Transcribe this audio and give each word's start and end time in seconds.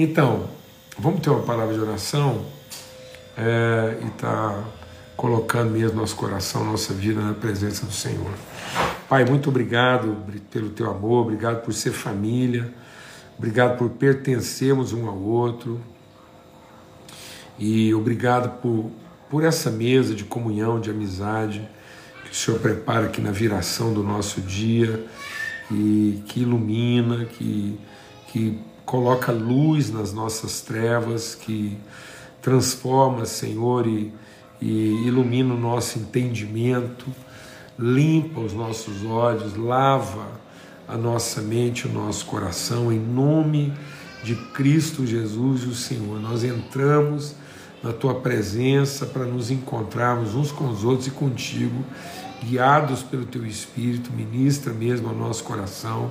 Então, 0.00 0.48
vamos 0.96 1.20
ter 1.22 1.28
uma 1.28 1.42
palavra 1.42 1.74
de 1.74 1.80
oração 1.80 2.46
é, 3.36 3.98
e 4.06 4.10
tá 4.10 4.62
colocando 5.16 5.72
mesmo 5.72 6.00
nosso 6.00 6.14
coração, 6.14 6.64
nossa 6.64 6.94
vida 6.94 7.20
na 7.20 7.34
presença 7.34 7.84
do 7.84 7.90
Senhor. 7.90 8.32
Pai, 9.08 9.24
muito 9.24 9.48
obrigado 9.48 10.16
pelo 10.52 10.70
teu 10.70 10.88
amor, 10.88 11.22
obrigado 11.22 11.64
por 11.64 11.74
ser 11.74 11.90
família, 11.90 12.72
obrigado 13.36 13.76
por 13.76 13.90
pertencermos 13.90 14.92
um 14.92 15.08
ao 15.08 15.18
outro 15.18 15.80
e 17.58 17.92
obrigado 17.92 18.60
por, 18.60 18.92
por 19.28 19.42
essa 19.42 19.68
mesa 19.68 20.14
de 20.14 20.22
comunhão, 20.22 20.78
de 20.78 20.90
amizade 20.90 21.68
que 22.24 22.30
o 22.30 22.34
Senhor 22.36 22.60
prepara 22.60 23.06
aqui 23.06 23.20
na 23.20 23.32
viração 23.32 23.92
do 23.92 24.04
nosso 24.04 24.40
dia 24.42 25.04
e 25.68 26.22
que 26.28 26.42
ilumina, 26.42 27.24
que, 27.24 27.76
que 28.28 28.67
coloca 28.88 29.30
luz 29.30 29.90
nas 29.90 30.12
nossas 30.12 30.60
trevas, 30.60 31.34
que 31.34 31.76
transforma, 32.42 33.24
Senhor, 33.26 33.86
e, 33.86 34.12
e 34.60 35.06
ilumina 35.06 35.54
o 35.54 35.58
nosso 35.58 35.98
entendimento 35.98 37.06
limpa 37.78 38.40
os 38.40 38.52
nossos 38.52 39.04
olhos, 39.04 39.56
lava 39.56 40.26
a 40.88 40.96
nossa 40.96 41.40
mente, 41.40 41.86
o 41.86 41.92
nosso 41.92 42.26
coração, 42.26 42.90
em 42.90 42.98
nome 42.98 43.72
de 44.24 44.34
Cristo 44.34 45.06
Jesus, 45.06 45.64
o 45.64 45.74
Senhor. 45.74 46.20
Nós 46.20 46.42
entramos 46.42 47.36
na 47.82 47.92
tua 47.92 48.16
presença 48.16 49.06
para 49.06 49.24
nos 49.24 49.50
encontrarmos 49.50 50.34
uns 50.34 50.50
com 50.50 50.68
os 50.68 50.82
outros 50.82 51.06
e 51.06 51.12
contigo, 51.12 51.84
guiados 52.42 53.02
pelo 53.02 53.24
teu 53.24 53.46
Espírito, 53.46 54.12
ministra 54.12 54.72
mesmo 54.72 55.08
ao 55.08 55.14
nosso 55.14 55.44
coração. 55.44 56.10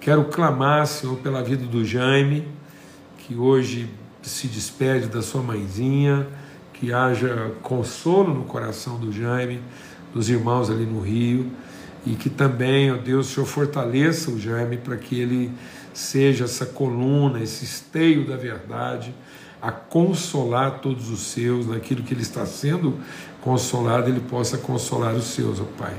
Quero 0.00 0.26
clamar, 0.26 0.86
Senhor, 0.86 1.16
pela 1.16 1.42
vida 1.42 1.66
do 1.66 1.84
Jaime, 1.84 2.46
que 3.18 3.34
hoje 3.34 3.90
se 4.22 4.46
despede 4.46 5.08
da 5.08 5.20
sua 5.20 5.42
mãezinha, 5.42 6.26
que 6.72 6.92
haja 6.92 7.52
consolo 7.62 8.32
no 8.32 8.44
coração 8.44 8.96
do 8.96 9.12
Jaime 9.12 9.60
dos 10.14 10.30
irmãos 10.30 10.70
ali 10.70 10.86
no 10.86 11.00
Rio 11.00 11.50
e 12.06 12.14
que 12.14 12.30
também, 12.30 12.92
ó 12.92 12.96
Deus, 12.96 13.28
o 13.28 13.34
Senhor 13.34 13.46
fortaleça 13.46 14.30
o 14.30 14.38
Jaime 14.38 14.76
para 14.76 14.96
que 14.96 15.20
ele 15.20 15.50
seja 15.92 16.44
essa 16.44 16.64
coluna, 16.64 17.42
esse 17.42 17.64
esteio 17.64 18.24
da 18.24 18.36
verdade, 18.36 19.12
a 19.60 19.72
consolar 19.72 20.78
todos 20.78 21.10
os 21.10 21.20
seus, 21.20 21.66
naquilo 21.66 22.04
que 22.04 22.14
ele 22.14 22.22
está 22.22 22.46
sendo 22.46 22.96
consolado, 23.40 24.08
ele 24.08 24.20
possa 24.20 24.56
consolar 24.56 25.14
os 25.14 25.24
seus, 25.24 25.60
ó 25.60 25.64
Pai. 25.76 25.94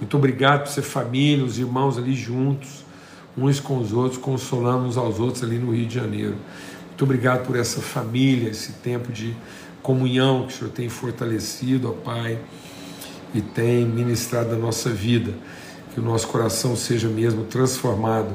Muito 0.00 0.16
obrigado 0.16 0.64
por 0.64 0.68
ser 0.72 0.82
família, 0.82 1.44
os 1.44 1.56
irmãos 1.56 1.96
ali 1.96 2.14
juntos, 2.14 2.87
uns 3.42 3.60
com 3.60 3.78
os 3.78 3.92
outros, 3.92 4.20
consolando 4.20 4.98
aos 4.98 5.18
outros 5.18 5.42
ali 5.42 5.58
no 5.58 5.72
Rio 5.72 5.86
de 5.86 5.94
Janeiro. 5.94 6.36
Muito 6.88 7.04
obrigado 7.04 7.46
por 7.46 7.56
essa 7.56 7.80
família, 7.80 8.50
esse 8.50 8.72
tempo 8.72 9.12
de 9.12 9.36
comunhão 9.82 10.46
que 10.46 10.54
o 10.54 10.56
Senhor 10.56 10.70
tem 10.70 10.88
fortalecido, 10.88 11.88
ó 11.90 11.92
Pai 11.92 12.38
e 13.34 13.40
tem 13.40 13.84
ministrado 13.84 14.54
a 14.54 14.56
nossa 14.56 14.90
vida. 14.90 15.32
Que 15.92 16.00
o 16.00 16.02
nosso 16.02 16.28
coração 16.28 16.76
seja 16.76 17.08
mesmo 17.08 17.44
transformado 17.44 18.32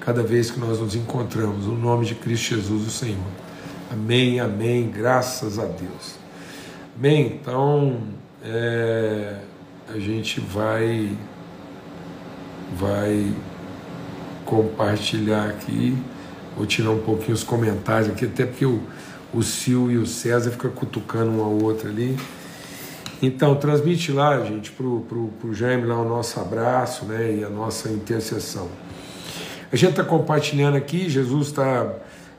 cada 0.00 0.22
vez 0.22 0.50
que 0.50 0.58
nós 0.58 0.78
nos 0.78 0.94
encontramos. 0.94 1.66
No 1.66 1.76
nome 1.76 2.04
de 2.04 2.14
Cristo 2.14 2.54
Jesus, 2.54 2.86
o 2.86 2.90
Senhor. 2.90 3.18
Amém, 3.90 4.40
amém. 4.40 4.90
Graças 4.90 5.58
a 5.58 5.64
Deus. 5.64 6.16
Bem, 6.96 7.38
então 7.40 7.98
é, 8.42 9.38
a 9.92 9.98
gente 9.98 10.40
vai 10.40 11.16
vai 12.74 13.32
compartilhar 14.46 15.48
aqui. 15.48 15.94
Vou 16.56 16.64
tirar 16.64 16.90
um 16.90 17.02
pouquinho 17.02 17.34
os 17.34 17.44
comentários 17.44 18.08
aqui, 18.08 18.24
até 18.24 18.46
porque 18.46 18.64
o, 18.64 18.80
o 19.34 19.42
Sil 19.44 19.90
e 19.90 19.98
o 19.98 20.06
César 20.06 20.50
ficam 20.50 20.70
cutucando 20.70 21.30
um 21.32 21.44
ao 21.44 21.52
outro 21.62 21.88
ali. 21.90 22.16
Então, 23.20 23.54
transmite 23.56 24.12
lá, 24.12 24.42
gente, 24.44 24.70
para 24.70 24.86
o 24.86 25.52
Jaime 25.52 25.86
lá 25.86 26.00
o 26.00 26.08
nosso 26.08 26.38
abraço 26.38 27.04
né, 27.06 27.36
e 27.40 27.44
a 27.44 27.48
nossa 27.48 27.90
intercessão. 27.90 28.68
A 29.72 29.76
gente 29.76 29.90
está 29.90 30.04
compartilhando 30.04 30.76
aqui, 30.76 31.08
Jesus 31.08 31.48
está 31.48 31.94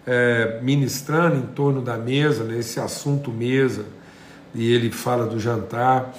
é, 0.05 0.59
ministrando 0.61 1.37
em 1.37 1.47
torno 1.47 1.81
da 1.81 1.97
mesa, 1.97 2.43
né, 2.43 2.59
assunto 2.83 3.31
mesa, 3.31 3.85
e 4.55 4.71
ele 4.71 4.91
fala 4.91 5.25
do 5.25 5.39
jantar 5.39 6.13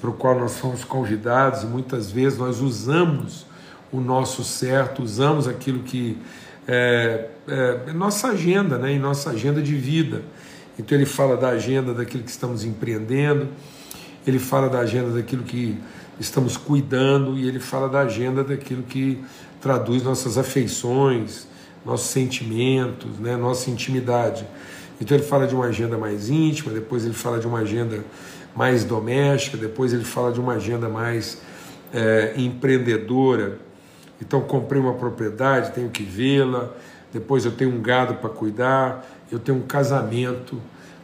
para 0.00 0.10
o 0.10 0.12
qual 0.12 0.38
nós 0.38 0.58
fomos 0.58 0.84
convidados, 0.84 1.62
e 1.62 1.66
muitas 1.66 2.10
vezes 2.10 2.38
nós 2.38 2.60
usamos 2.60 3.47
o 3.92 4.00
nosso 4.00 4.44
certo, 4.44 5.02
usamos 5.02 5.48
aquilo 5.48 5.80
que 5.80 6.18
é, 6.66 7.28
é 7.46 7.92
nossa 7.92 8.28
agenda, 8.28 8.78
né, 8.78 8.92
em 8.92 8.98
nossa 8.98 9.30
agenda 9.30 9.62
de 9.62 9.74
vida. 9.74 10.22
Então 10.78 10.96
ele 10.96 11.06
fala 11.06 11.36
da 11.36 11.48
agenda 11.48 11.92
daquilo 11.92 12.22
que 12.22 12.30
estamos 12.30 12.64
empreendendo, 12.64 13.48
ele 14.26 14.38
fala 14.38 14.68
da 14.68 14.80
agenda 14.80 15.10
daquilo 15.10 15.42
que 15.42 15.76
estamos 16.20 16.56
cuidando 16.56 17.38
e 17.38 17.48
ele 17.48 17.58
fala 17.58 17.88
da 17.88 18.00
agenda 18.00 18.44
daquilo 18.44 18.82
que 18.82 19.22
traduz 19.60 20.02
nossas 20.02 20.38
afeições, 20.38 21.46
nossos 21.84 22.10
sentimentos, 22.10 23.18
né, 23.18 23.36
nossa 23.36 23.70
intimidade. 23.70 24.46
Então 25.00 25.16
ele 25.16 25.24
fala 25.24 25.46
de 25.46 25.54
uma 25.54 25.66
agenda 25.66 25.96
mais 25.96 26.28
íntima, 26.28 26.72
depois 26.72 27.04
ele 27.04 27.14
fala 27.14 27.38
de 27.38 27.46
uma 27.46 27.60
agenda 27.60 28.04
mais 28.54 28.84
doméstica, 28.84 29.56
depois 29.56 29.92
ele 29.92 30.04
fala 30.04 30.32
de 30.32 30.40
uma 30.40 30.54
agenda 30.54 30.88
mais 30.88 31.40
é, 31.92 32.34
empreendedora. 32.36 33.58
Então 34.20 34.40
comprei 34.40 34.80
uma 34.80 34.94
propriedade, 34.94 35.72
tenho 35.72 35.90
que 35.90 36.02
vê-la, 36.02 36.70
depois 37.12 37.44
eu 37.44 37.52
tenho 37.52 37.74
um 37.74 37.80
gado 37.80 38.14
para 38.14 38.28
cuidar, 38.28 39.06
eu 39.30 39.38
tenho 39.38 39.58
um 39.58 39.66
casamento 39.66 40.60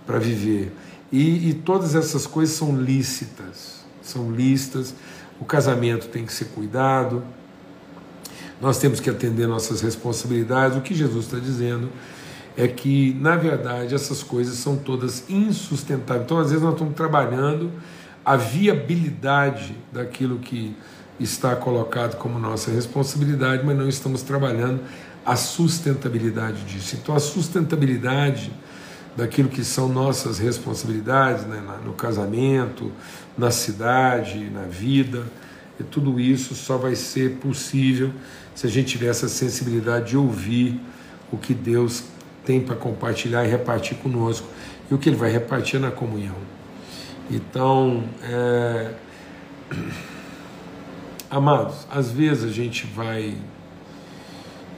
para 0.07 0.19
viver. 0.19 0.73
E, 1.11 1.51
e 1.51 1.55
todas 1.55 1.95
essas 1.95 2.27
coisas 2.27 2.57
são 2.57 2.77
lícitas, 2.77 3.85
são 4.03 4.31
lícitas. 4.33 4.95
O 5.41 5.45
casamento 5.45 6.09
tem 6.09 6.25
que 6.25 6.33
ser 6.33 6.47
cuidado, 6.47 7.23
nós 8.61 8.79
temos 8.79 9.01
que 9.01 9.11
atender 9.11 9.47
nossas 9.47 9.81
responsabilidades. 9.81 10.77
O 10.77 10.81
que 10.81 10.95
Jesus 10.95 11.27
está 11.27 11.39
dizendo 11.39 11.91
é 12.57 12.69
que, 12.69 13.17
na 13.21 13.37
verdade, 13.37 13.95
essas 13.95 14.23
coisas 14.23 14.57
são 14.57 14.77
todas 14.77 15.29
insustentáveis. 15.29 16.25
Então, 16.25 16.39
às 16.39 16.49
vezes, 16.49 16.63
nós 16.63 16.75
estamos 16.75 16.95
trabalhando 16.95 17.71
a 18.25 18.37
viabilidade 18.37 19.77
daquilo 19.93 20.39
que 20.39 20.75
está 21.19 21.55
colocado 21.55 22.17
como 22.17 22.39
nossa 22.39 22.71
responsabilidade, 22.71 23.65
mas 23.65 23.77
não 23.77 23.89
estamos 23.89 24.23
trabalhando 24.23 24.81
a 25.25 25.37
sustentabilidade 25.37 26.63
disso. 26.65 26.97
Então, 26.97 27.15
a 27.15 27.21
sustentabilidade 27.21 28.53
daquilo 29.17 29.49
que 29.49 29.65
são 29.65 29.89
nossas 29.89 30.39
responsabilidades 30.39 31.47
né, 31.47 31.63
no 31.85 31.93
casamento, 31.93 32.91
na 33.39 33.51
cidade, 33.51 34.51
na 34.51 34.63
vida. 34.63 35.25
E 35.79 35.83
tudo 35.83 36.21
isso 36.21 36.55
só 36.55 36.77
vai 36.77 36.95
ser 36.95 37.37
possível 37.37 38.13
se 38.55 38.67
a 38.67 38.71
gente 38.71 38.89
tiver 38.89 39.09
essa 39.09 39.29
sensibilidade 39.29 40.11
de 40.11 40.17
ouvir 40.17 40.81
o 41.33 41.37
que 41.37 41.55
Deus 41.55 42.05
tem 42.45 42.61
para 42.61 42.77
compartilhar 42.77 43.45
e 43.45 43.49
repartir 43.49 43.97
conosco. 43.99 44.47
E 44.91 44.95
o 44.95 44.99
que 44.99 45.09
Ele 45.09 45.17
vai 45.17 45.31
repartir 45.31 45.81
na 45.81 45.91
comunhão. 45.91 46.37
Então, 47.31 48.05
é... 48.23 48.91
amados, 51.31 51.87
às 51.91 52.11
vezes 52.11 52.45
a 52.45 52.53
gente 52.53 52.87
vai. 52.87 53.37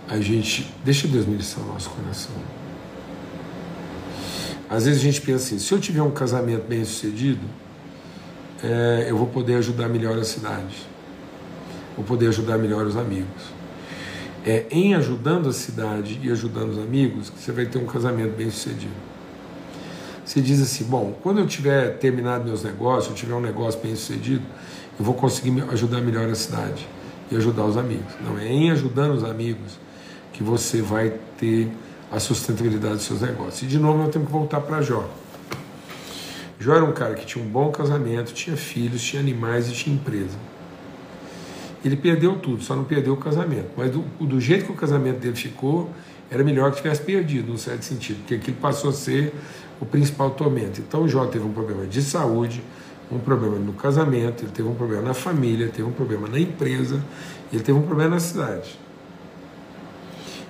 A 0.08 0.20
gente. 0.20 0.70
Deixa 0.84 1.08
Deus 1.08 1.26
ministrar 1.26 1.66
o 1.66 1.72
nosso 1.72 1.90
coração. 1.90 2.34
Às 4.68 4.84
vezes 4.84 5.00
a 5.00 5.04
gente 5.04 5.20
pensa 5.20 5.44
assim: 5.44 5.58
se 5.58 5.72
eu 5.72 5.80
tiver 5.80 6.02
um 6.02 6.10
casamento 6.10 6.66
bem 6.68 6.84
sucedido, 6.84 7.42
é, 8.62 9.06
eu 9.08 9.16
vou 9.16 9.26
poder 9.26 9.54
ajudar 9.56 9.88
melhor 9.88 10.18
a 10.18 10.24
cidade, 10.24 10.76
vou 11.96 12.04
poder 12.04 12.28
ajudar 12.28 12.58
melhor 12.58 12.86
os 12.86 12.96
amigos. 12.96 13.56
É 14.44 14.64
em 14.70 14.94
ajudando 14.94 15.48
a 15.48 15.52
cidade 15.52 16.20
e 16.22 16.30
ajudando 16.30 16.70
os 16.70 16.78
amigos 16.78 17.30
que 17.30 17.40
você 17.40 17.50
vai 17.50 17.66
ter 17.66 17.78
um 17.78 17.86
casamento 17.86 18.36
bem 18.36 18.48
sucedido. 18.50 18.94
Você 20.24 20.40
diz 20.40 20.60
assim: 20.60 20.84
bom, 20.84 21.16
quando 21.22 21.38
eu 21.38 21.46
tiver 21.46 21.98
terminado 21.98 22.44
meus 22.44 22.62
negócios, 22.62 23.10
eu 23.10 23.14
tiver 23.14 23.34
um 23.34 23.40
negócio 23.40 23.80
bem 23.80 23.94
sucedido, 23.94 24.42
eu 24.98 25.04
vou 25.04 25.14
conseguir 25.14 25.62
ajudar 25.70 26.00
melhor 26.00 26.28
a 26.28 26.34
cidade 26.34 26.86
e 27.30 27.36
ajudar 27.36 27.64
os 27.64 27.76
amigos. 27.76 28.12
Não, 28.24 28.38
é 28.38 28.46
em 28.46 28.70
ajudando 28.70 29.12
os 29.12 29.24
amigos 29.24 29.78
que 30.32 30.42
você 30.42 30.80
vai 30.80 31.14
ter 31.38 31.68
a 32.10 32.20
sustentabilidade 32.20 32.94
dos 32.94 33.04
seus 33.04 33.20
negócios. 33.20 33.62
E 33.62 33.66
de 33.66 33.78
novo 33.78 33.98
nós 33.98 34.10
temos 34.10 34.28
que 34.28 34.32
voltar 34.32 34.60
para 34.60 34.80
Jó. 34.80 35.08
Jó 36.58 36.74
era 36.74 36.84
um 36.84 36.92
cara 36.92 37.14
que 37.14 37.26
tinha 37.26 37.44
um 37.44 37.48
bom 37.48 37.70
casamento, 37.70 38.32
tinha 38.32 38.56
filhos, 38.56 39.02
tinha 39.02 39.20
animais 39.20 39.68
e 39.68 39.72
tinha 39.72 39.94
empresa. 39.94 40.36
Ele 41.84 41.96
perdeu 41.96 42.36
tudo, 42.36 42.62
só 42.62 42.74
não 42.74 42.84
perdeu 42.84 43.12
o 43.12 43.16
casamento. 43.16 43.68
Mas 43.76 43.90
do, 43.90 44.00
do 44.20 44.40
jeito 44.40 44.64
que 44.66 44.72
o 44.72 44.74
casamento 44.74 45.20
dele 45.20 45.36
ficou, 45.36 45.90
era 46.30 46.42
melhor 46.42 46.70
que 46.70 46.78
tivesse 46.78 47.02
perdido, 47.02 47.52
num 47.52 47.58
certo 47.58 47.82
sentido, 47.82 48.18
porque 48.18 48.34
aquilo 48.34 48.56
passou 48.56 48.90
a 48.90 48.92
ser 48.92 49.32
o 49.80 49.86
principal 49.86 50.30
tormento. 50.30 50.80
Então 50.80 51.06
Jó 51.06 51.26
teve 51.26 51.44
um 51.44 51.52
problema 51.52 51.86
de 51.86 52.02
saúde, 52.02 52.62
um 53.10 53.18
problema 53.18 53.56
no 53.58 53.72
casamento, 53.72 54.42
ele 54.42 54.52
teve 54.52 54.68
um 54.68 54.74
problema 54.74 55.02
na 55.02 55.14
família, 55.14 55.68
teve 55.68 55.84
um 55.84 55.92
problema 55.92 56.28
na 56.28 56.40
empresa, 56.40 57.02
ele 57.52 57.62
teve 57.62 57.78
um 57.78 57.82
problema 57.82 58.14
na 58.16 58.20
cidade. 58.20 58.78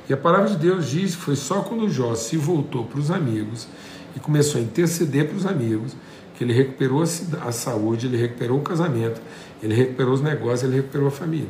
E 0.08 0.12
a 0.12 0.16
palavra 0.16 0.48
de 0.48 0.56
Deus 0.56 0.88
diz 0.88 1.16
que 1.16 1.22
foi 1.22 1.36
só 1.36 1.60
quando 1.60 1.88
Jó 1.90 2.14
se 2.14 2.36
voltou 2.36 2.84
para 2.84 2.98
os 2.98 3.10
amigos 3.10 3.68
e 4.14 4.20
começou 4.20 4.60
a 4.60 4.64
interceder 4.64 5.28
para 5.28 5.36
os 5.36 5.44
amigos 5.44 5.96
que 6.36 6.44
ele 6.44 6.52
recuperou 6.52 7.02
a 7.02 7.52
saúde, 7.52 8.06
ele 8.06 8.16
recuperou 8.16 8.58
o 8.58 8.62
casamento, 8.62 9.20
ele 9.62 9.74
recuperou 9.74 10.12
os 10.12 10.20
negócios, 10.20 10.64
ele 10.64 10.76
recuperou 10.76 11.08
a 11.08 11.10
família. 11.10 11.48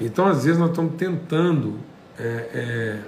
Então, 0.00 0.26
às 0.26 0.44
vezes, 0.44 0.58
nós 0.58 0.70
estamos 0.70 0.94
tentando 0.96 1.78
é, 2.18 2.24
é, 2.24 2.98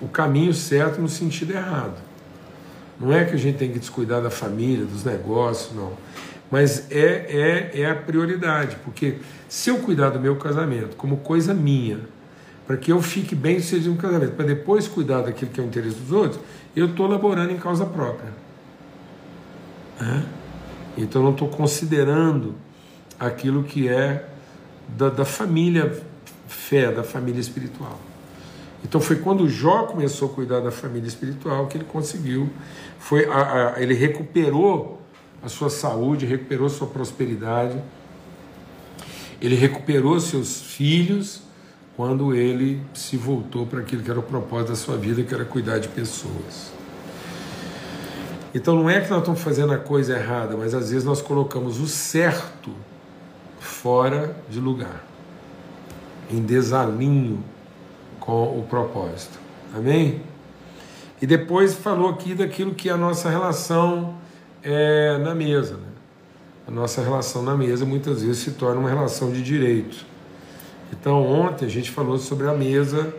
o 0.00 0.08
caminho 0.08 0.54
certo 0.54 1.00
no 1.00 1.08
sentido 1.08 1.52
errado. 1.52 2.00
Não 3.02 3.12
é 3.12 3.24
que 3.24 3.34
a 3.34 3.38
gente 3.38 3.58
tem 3.58 3.72
que 3.72 3.80
descuidar 3.80 4.22
da 4.22 4.30
família, 4.30 4.86
dos 4.86 5.02
negócios, 5.02 5.74
não. 5.74 5.92
Mas 6.48 6.88
é, 6.88 7.70
é, 7.74 7.80
é 7.80 7.90
a 7.90 7.96
prioridade, 7.96 8.76
porque 8.84 9.16
se 9.48 9.70
eu 9.70 9.78
cuidar 9.78 10.10
do 10.10 10.20
meu 10.20 10.36
casamento 10.36 10.94
como 10.96 11.16
coisa 11.16 11.52
minha, 11.52 11.98
para 12.64 12.76
que 12.76 12.92
eu 12.92 13.02
fique 13.02 13.34
bem 13.34 13.58
sucedido 13.58 13.90
no 13.90 13.96
casamento, 13.96 14.34
para 14.36 14.46
depois 14.46 14.86
cuidar 14.86 15.22
daquilo 15.22 15.50
que 15.50 15.60
é 15.60 15.64
o 15.64 15.66
interesse 15.66 15.96
dos 15.96 16.12
outros, 16.12 16.40
eu 16.76 16.86
estou 16.86 17.08
laborando 17.08 17.50
em 17.50 17.56
causa 17.56 17.84
própria. 17.84 18.32
É? 20.00 20.22
Então 20.96 21.22
não 21.22 21.32
estou 21.32 21.48
considerando 21.48 22.54
aquilo 23.18 23.64
que 23.64 23.88
é 23.88 24.28
da, 24.88 25.08
da 25.08 25.24
família 25.24 26.00
fé, 26.46 26.92
da 26.92 27.02
família 27.02 27.40
espiritual. 27.40 27.98
Então 28.84 29.00
foi 29.00 29.16
quando 29.16 29.48
Jó 29.48 29.84
começou 29.84 30.30
a 30.30 30.32
cuidar 30.32 30.60
da 30.60 30.70
família 30.70 31.06
espiritual 31.06 31.66
que 31.66 31.76
ele 31.76 31.84
conseguiu, 31.84 32.50
foi 32.98 33.26
a, 33.26 33.74
a, 33.74 33.82
ele 33.82 33.94
recuperou 33.94 35.00
a 35.42 35.48
sua 35.48 35.70
saúde, 35.70 36.26
recuperou 36.26 36.68
sua 36.68 36.86
prosperidade, 36.86 37.76
ele 39.40 39.54
recuperou 39.54 40.20
seus 40.20 40.60
filhos 40.60 41.42
quando 41.96 42.34
ele 42.34 42.80
se 42.94 43.16
voltou 43.16 43.66
para 43.66 43.80
aquilo 43.80 44.02
que 44.02 44.10
era 44.10 44.18
o 44.18 44.22
propósito 44.22 44.68
da 44.68 44.76
sua 44.76 44.96
vida, 44.96 45.22
que 45.22 45.34
era 45.34 45.44
cuidar 45.44 45.78
de 45.78 45.88
pessoas. 45.88 46.72
Então 48.54 48.76
não 48.76 48.88
é 48.88 49.00
que 49.00 49.10
nós 49.10 49.20
estamos 49.20 49.40
fazendo 49.40 49.72
a 49.72 49.78
coisa 49.78 50.16
errada, 50.16 50.56
mas 50.56 50.74
às 50.74 50.90
vezes 50.90 51.04
nós 51.04 51.22
colocamos 51.22 51.80
o 51.80 51.86
certo 51.86 52.70
fora 53.58 54.36
de 54.48 54.60
lugar, 54.60 55.04
em 56.30 56.40
desalinho 56.40 57.42
com 58.22 58.58
o 58.58 58.64
propósito. 58.68 59.38
Amém? 59.76 60.22
E 61.20 61.26
depois 61.26 61.74
falou 61.74 62.08
aqui 62.08 62.34
daquilo 62.34 62.74
que 62.74 62.88
é 62.88 62.92
a 62.92 62.96
nossa 62.96 63.28
relação 63.28 64.14
é, 64.62 65.18
na 65.18 65.34
mesa. 65.34 65.74
Né? 65.74 65.88
A 66.66 66.70
nossa 66.70 67.02
relação 67.02 67.42
na 67.42 67.56
mesa 67.56 67.84
muitas 67.84 68.22
vezes 68.22 68.38
se 68.38 68.52
torna 68.52 68.80
uma 68.80 68.88
relação 68.88 69.30
de 69.30 69.42
direito. 69.42 70.06
Então 70.92 71.22
ontem 71.22 71.66
a 71.66 71.68
gente 71.68 71.90
falou 71.90 72.16
sobre 72.16 72.48
a 72.48 72.54
mesa 72.54 73.14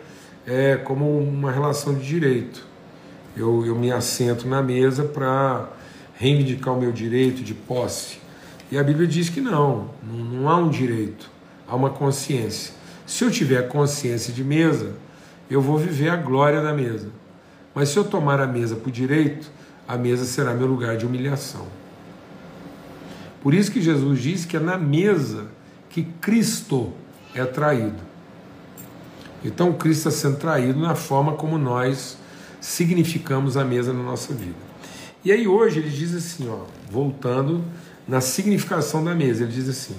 é, 0.48 0.78
como 0.78 1.18
uma 1.20 1.52
relação 1.52 1.94
de 1.94 2.06
direito 2.06 2.74
eu, 3.36 3.66
eu 3.66 3.76
me 3.76 3.92
assento 3.92 4.48
na 4.48 4.62
mesa 4.62 5.04
para 5.04 5.70
reivindicar 6.16 6.74
o 6.74 6.80
meu 6.80 6.92
direito 6.92 7.44
de 7.44 7.54
posse. 7.54 8.20
E 8.72 8.78
a 8.78 8.84
Bíblia 8.84 9.08
diz 9.08 9.30
que 9.30 9.42
não, 9.42 9.90
não 10.04 10.50
há 10.50 10.58
um 10.58 10.70
direito, 10.70 11.30
há 11.68 11.76
uma 11.76 11.90
consciência. 11.90 12.74
Se 13.06 13.24
eu 13.24 13.32
tiver 13.32 13.68
consciência 13.68 14.34
de 14.34 14.44
mesa, 14.44 14.94
eu 15.50 15.62
vou 15.62 15.78
viver 15.78 16.10
a 16.10 16.16
glória 16.16 16.62
da 16.62 16.74
mesa. 16.74 17.10
Mas 17.76 17.90
se 17.90 17.98
eu 17.98 18.04
tomar 18.04 18.40
a 18.40 18.48
mesa 18.48 18.76
por 18.76 18.92
direito, 18.92 19.52
a 19.88 19.98
mesa 19.98 20.26
será 20.26 20.54
meu 20.54 20.68
lugar 20.68 20.96
de 20.96 21.06
humilhação. 21.06 21.68
Por 23.42 23.54
isso 23.54 23.72
que 23.72 23.82
Jesus 23.82 24.22
diz 24.22 24.46
que 24.46 24.56
é 24.56 24.60
na 24.60 24.78
mesa 24.78 25.48
que 25.90 26.04
Cristo 26.22 26.94
é 27.36 27.44
traído. 27.44 28.02
Então 29.44 29.74
Cristo 29.74 30.08
está 30.08 30.12
sendo 30.12 30.38
traído 30.38 30.80
na 30.80 30.96
forma 30.96 31.34
como 31.34 31.58
nós 31.58 32.18
significamos 32.62 33.58
a 33.58 33.66
mesa 33.66 33.92
na 33.92 34.02
nossa 34.02 34.34
vida. 34.34 34.56
E 35.26 35.32
aí 35.32 35.48
hoje 35.48 35.80
ele 35.80 35.90
diz 35.90 36.16
assim, 36.16 36.50
ó, 36.50 36.60
voltando 36.90 37.62
na 38.08 38.22
significação 38.22 39.04
da 39.04 39.14
mesa, 39.14 39.44
ele 39.44 39.52
diz 39.52 39.68
assim, 39.68 39.96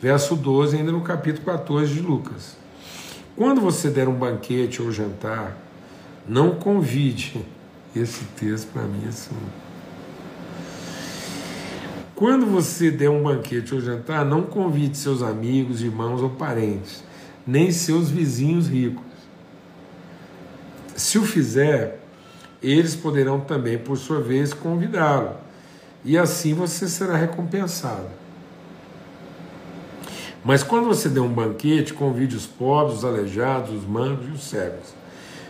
verso 0.00 0.36
12, 0.36 0.76
ainda 0.76 0.92
no 0.92 1.00
capítulo 1.00 1.44
14 1.44 1.92
de 1.92 2.00
Lucas. 2.00 2.56
Quando 3.36 3.60
você 3.60 3.90
der 3.90 4.08
um 4.08 4.14
banquete 4.14 4.82
ou 4.82 4.90
jantar, 4.90 5.56
não 6.26 6.56
convide. 6.56 7.44
Esse 7.94 8.24
texto 8.36 8.72
para 8.72 8.82
mim 8.82 9.02
é 9.06 9.08
assim. 9.08 9.36
Quando 12.14 12.46
você 12.46 12.90
der 12.90 13.08
um 13.08 13.22
banquete 13.22 13.74
ou 13.74 13.80
jantar, 13.80 14.24
não 14.24 14.42
convide 14.42 14.96
seus 14.96 15.22
amigos, 15.22 15.82
irmãos 15.82 16.20
ou 16.20 16.30
parentes, 16.30 17.02
nem 17.46 17.70
seus 17.70 18.10
vizinhos 18.10 18.68
ricos 18.68 19.08
se 20.98 21.16
o 21.16 21.24
fizer, 21.24 22.00
eles 22.60 22.96
poderão 22.96 23.40
também, 23.40 23.78
por 23.78 23.96
sua 23.96 24.20
vez, 24.20 24.52
convidá-lo, 24.52 25.36
e 26.04 26.18
assim 26.18 26.52
você 26.52 26.88
será 26.88 27.16
recompensado. 27.16 28.08
Mas 30.48 30.62
quando 30.62 30.86
você 30.86 31.10
der 31.10 31.20
um 31.20 31.28
banquete, 31.28 31.92
convide 31.92 32.34
os 32.34 32.46
pobres, 32.46 33.00
os 33.00 33.04
aleijados, 33.04 33.70
os 33.70 33.86
mancos 33.86 34.28
e 34.28 34.30
os 34.30 34.44
cegos. 34.44 34.94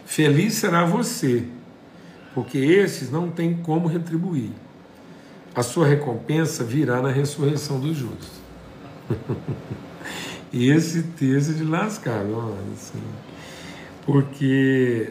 Feliz 0.05 0.55
será 0.55 0.85
você, 0.85 1.45
porque 2.35 2.59
esses 2.59 3.09
não 3.09 3.31
têm 3.31 3.55
como 3.59 3.87
retribuir. 3.87 4.51
A 5.55 5.63
sua 5.63 5.87
recompensa 5.87 6.65
virá 6.65 7.01
na 7.01 7.13
ressurreição 7.13 7.79
dos 7.79 7.97
justos. 7.97 8.41
esse 10.53 11.05
texto 11.05 11.53
é 11.53 11.55
de 11.55 11.63
lascar, 11.63 12.25
assim, 12.75 13.01
porque 14.05 15.11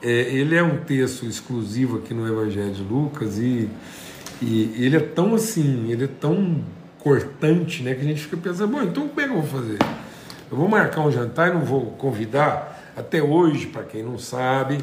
é, 0.00 0.08
ele 0.32 0.54
é 0.54 0.62
um 0.62 0.84
texto 0.84 1.26
exclusivo 1.26 1.96
aqui 1.96 2.14
no 2.14 2.24
Evangelho 2.24 2.70
de 2.70 2.84
Lucas 2.84 3.36
e, 3.36 3.68
e 4.40 4.74
ele 4.78 4.96
é 4.96 5.00
tão 5.00 5.34
assim, 5.34 5.90
ele 5.90 6.04
é 6.04 6.08
tão 6.20 6.62
cortante, 7.08 7.82
né, 7.82 7.94
que 7.94 8.00
a 8.00 8.04
gente 8.04 8.22
fica 8.22 8.36
pensando, 8.36 8.72
bom, 8.72 8.82
então 8.82 9.08
como 9.08 9.20
é 9.20 9.24
que 9.24 9.30
eu 9.30 9.40
vou 9.40 9.60
fazer? 9.60 9.78
Eu 10.50 10.56
vou 10.56 10.68
marcar 10.68 11.00
um 11.00 11.10
jantar 11.10 11.48
e 11.48 11.54
não 11.54 11.60
vou 11.60 11.86
convidar? 11.92 12.92
Até 12.96 13.22
hoje, 13.22 13.66
para 13.66 13.82
quem 13.82 14.02
não 14.02 14.18
sabe, 14.18 14.78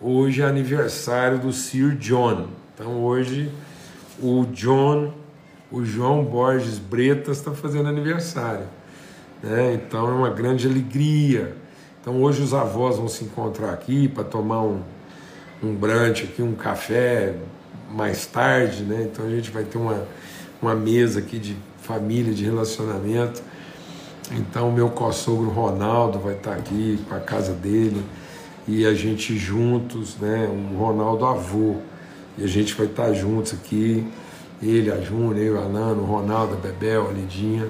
hoje 0.00 0.42
é 0.42 0.44
aniversário 0.44 1.38
do 1.38 1.52
Sir 1.52 1.96
John. 1.96 2.48
Então 2.74 3.02
hoje 3.04 3.50
o 4.20 4.44
John, 4.46 5.12
o 5.70 5.84
João 5.84 6.24
Borges 6.24 6.78
Bretas 6.78 7.38
está 7.38 7.52
fazendo 7.52 7.88
aniversário. 7.88 8.66
Né? 9.42 9.74
Então 9.74 10.08
é 10.08 10.12
uma 10.12 10.30
grande 10.30 10.66
alegria 10.66 11.56
então 12.02 12.20
hoje 12.20 12.42
os 12.42 12.52
avós 12.52 12.96
vão 12.96 13.06
se 13.06 13.22
encontrar 13.22 13.72
aqui 13.72 14.08
para 14.08 14.24
tomar 14.24 14.60
um, 14.60 14.82
um 15.62 15.72
brunch 15.72 16.24
aqui, 16.24 16.42
um 16.42 16.52
café 16.52 17.36
mais 17.88 18.26
tarde, 18.26 18.82
né? 18.82 19.08
Então 19.08 19.24
a 19.24 19.30
gente 19.30 19.52
vai 19.52 19.62
ter 19.62 19.78
uma, 19.78 20.04
uma 20.62 20.74
mesa 20.74 21.18
aqui 21.18 21.38
de 21.38 21.56
família, 21.82 22.32
de 22.32 22.44
relacionamento. 22.44 23.42
Então 24.30 24.70
meu 24.70 24.88
co-sogro 24.88 25.50
Ronaldo 25.50 26.20
vai 26.20 26.34
estar 26.34 26.54
aqui 26.54 26.98
com 27.08 27.14
a 27.14 27.20
casa 27.20 27.52
dele 27.52 28.02
e 28.66 28.86
a 28.86 28.94
gente 28.94 29.36
juntos, 29.36 30.16
né? 30.18 30.48
Um 30.48 30.76
Ronaldo 30.76 31.26
avô. 31.26 31.76
E 32.38 32.44
a 32.44 32.46
gente 32.46 32.74
vai 32.74 32.86
estar 32.86 33.12
juntos 33.12 33.52
aqui, 33.52 34.06
ele, 34.62 34.90
a 34.90 35.00
Júnia, 35.00 35.42
eu, 35.42 35.60
a 35.60 35.68
Nano, 35.68 36.02
o 36.02 36.06
Ronaldo, 36.06 36.54
a 36.54 36.56
Bebel, 36.56 37.08
a 37.08 37.12
Lidinha. 37.12 37.68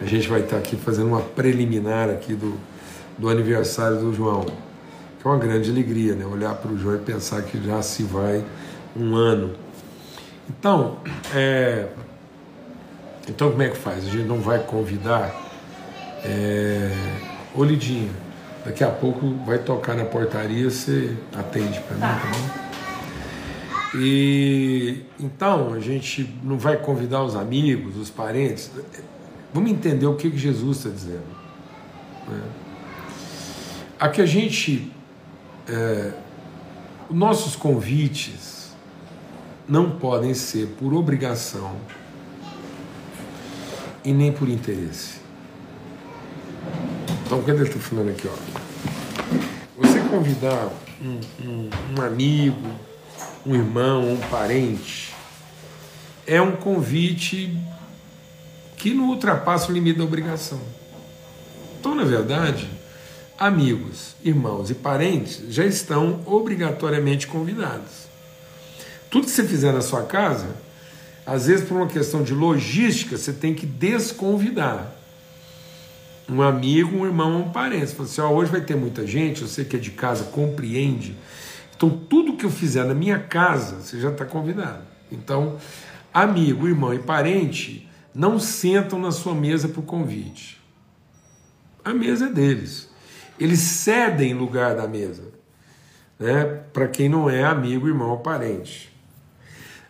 A 0.00 0.04
gente 0.06 0.28
vai 0.28 0.40
estar 0.40 0.56
aqui 0.56 0.74
fazendo 0.74 1.08
uma 1.08 1.20
preliminar 1.20 2.08
aqui 2.08 2.34
do, 2.34 2.54
do 3.18 3.28
aniversário 3.28 3.98
do 3.98 4.12
João. 4.12 4.46
Que 5.20 5.28
é 5.28 5.30
uma 5.30 5.38
grande 5.38 5.70
alegria, 5.70 6.14
né? 6.14 6.24
Olhar 6.24 6.54
para 6.54 6.72
o 6.72 6.78
João 6.78 6.96
e 6.96 6.98
pensar 6.98 7.42
que 7.42 7.62
já 7.62 7.82
se 7.82 8.02
vai 8.02 8.42
um 8.96 9.14
ano. 9.14 9.52
Então, 10.48 10.96
é... 11.32 11.88
então 13.30 13.50
como 13.50 13.62
é 13.62 13.68
que 13.68 13.76
faz? 13.76 14.06
A 14.06 14.10
gente 14.10 14.26
não 14.26 14.40
vai 14.40 14.58
convidar. 14.58 15.34
É... 16.24 16.90
Daqui 18.64 18.84
a 18.84 18.90
pouco 18.90 19.34
vai 19.46 19.58
tocar 19.58 19.96
na 19.96 20.04
portaria, 20.04 20.70
você 20.70 21.16
atende 21.36 21.80
para 21.80 21.94
mim, 21.94 22.00
tá 22.00 22.20
bom? 22.30 23.98
E 23.98 25.02
então 25.18 25.72
a 25.72 25.80
gente 25.80 26.32
não 26.44 26.58
vai 26.58 26.76
convidar 26.76 27.24
os 27.24 27.34
amigos, 27.34 27.96
os 27.96 28.10
parentes. 28.10 28.70
Vamos 29.52 29.70
entender 29.70 30.06
o 30.06 30.14
que, 30.14 30.30
que 30.30 30.38
Jesus 30.38 30.76
está 30.78 30.90
dizendo. 30.90 31.24
Né? 32.28 32.40
a 34.00 34.08
que 34.08 34.22
a 34.22 34.26
gente. 34.26 34.90
É, 35.68 36.12
nossos 37.10 37.54
convites 37.54 38.72
não 39.68 39.98
podem 39.98 40.32
ser 40.32 40.68
por 40.78 40.94
obrigação 40.94 41.76
e 44.04 44.12
nem 44.12 44.32
por 44.32 44.48
interesse. 44.48 45.20
Então, 47.24 47.42
quando 47.42 47.60
ele 47.60 47.68
está 47.68 47.80
falando 47.80 48.10
aqui, 48.10 48.28
ó, 48.28 49.80
você 49.80 50.00
convidar 50.00 50.68
um, 51.00 51.20
um, 51.44 51.70
um 51.96 52.02
amigo, 52.02 52.68
um 53.46 53.54
irmão, 53.54 54.12
um 54.12 54.16
parente, 54.28 55.14
é 56.26 56.40
um 56.40 56.56
convite 56.56 57.56
que 58.76 58.94
não 58.94 59.10
ultrapassa 59.10 59.70
o 59.70 59.74
limite 59.74 59.98
da 59.98 60.04
obrigação. 60.04 60.60
Então, 61.78 61.94
na 61.94 62.04
verdade, 62.04 62.68
amigos, 63.38 64.14
irmãos 64.22 64.70
e 64.70 64.74
parentes 64.74 65.42
já 65.48 65.64
estão 65.64 66.20
obrigatoriamente 66.26 67.26
convidados. 67.26 68.08
Tudo 69.10 69.24
que 69.24 69.30
você 69.32 69.44
fizer 69.44 69.72
na 69.72 69.80
sua 69.80 70.02
casa, 70.02 70.54
às 71.26 71.46
vezes 71.46 71.66
por 71.66 71.76
uma 71.76 71.86
questão 71.86 72.22
de 72.22 72.34
logística, 72.34 73.16
você 73.16 73.32
tem 73.32 73.54
que 73.54 73.66
desconvidar 73.66 74.96
um 76.28 76.42
amigo, 76.42 76.96
um 76.96 77.06
irmão, 77.06 77.40
um 77.40 77.50
parente. 77.50 77.88
Você 77.88 77.94
fala 77.94 78.08
assim, 78.08 78.20
ó, 78.20 78.30
hoje 78.30 78.50
vai 78.52 78.60
ter 78.60 78.76
muita 78.76 79.06
gente, 79.06 79.42
você 79.42 79.64
que 79.64 79.76
é 79.76 79.78
de 79.78 79.90
casa 79.90 80.24
compreende. 80.24 81.16
Então 81.76 81.90
tudo 81.90 82.36
que 82.36 82.44
eu 82.44 82.50
fizer 82.50 82.84
na 82.84 82.94
minha 82.94 83.18
casa, 83.18 83.80
você 83.80 84.00
já 84.00 84.10
está 84.10 84.24
convidado. 84.24 84.82
Então, 85.10 85.56
amigo, 86.14 86.68
irmão 86.68 86.94
e 86.94 86.98
parente 86.98 87.88
não 88.14 88.38
sentam 88.38 88.98
na 88.98 89.10
sua 89.10 89.34
mesa 89.34 89.68
por 89.68 89.82
convite. 89.82 90.60
A 91.84 91.92
mesa 91.92 92.26
é 92.26 92.28
deles. 92.28 92.88
Eles 93.38 93.60
cedem 93.60 94.34
lugar 94.34 94.76
da 94.76 94.86
mesa, 94.86 95.24
né? 96.18 96.44
Para 96.72 96.86
quem 96.86 97.08
não 97.08 97.28
é 97.28 97.42
amigo, 97.42 97.88
irmão 97.88 98.10
ou 98.10 98.18
parente. 98.18 98.92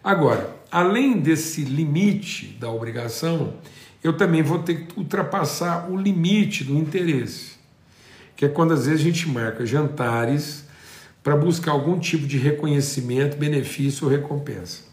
Agora, 0.03 0.60
além 0.71 1.19
desse 1.19 1.62
limite 1.62 2.57
da 2.59 2.71
obrigação, 2.71 3.55
eu 4.03 4.17
também 4.17 4.43
vou 4.43 4.61
ter 4.61 4.87
que 4.87 4.99
ultrapassar 4.99 5.91
o 5.91 5.97
limite 5.97 6.65
do 6.65 6.77
interesse, 6.77 7.53
que 8.37 8.45
é 8.45 8.49
quando 8.49 8.73
às 8.73 8.87
vezes 8.87 9.00
a 9.00 9.05
gente 9.05 9.29
marca 9.29 9.67
jantares 9.67 10.65
para 11.23 11.37
buscar 11.37 11.73
algum 11.73 11.99
tipo 11.99 12.27
de 12.27 12.39
reconhecimento, 12.39 13.37
benefício 13.37 14.07
ou 14.07 14.11
recompensa. 14.11 14.85